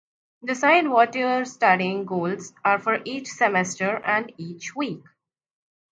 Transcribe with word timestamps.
Decide 0.43 0.87
what 0.87 1.13
your 1.13 1.45
studying 1.45 2.05
goals 2.07 2.53
are 2.65 2.79
for 2.79 3.01
each 3.05 3.27
semester 3.27 3.97
and 4.03 4.33
each 4.35 4.75
week. 4.75 5.03